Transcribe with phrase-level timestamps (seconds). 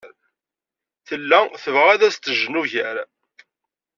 [1.07, 2.97] Tella tebɣa ad as-d-jjen ugar.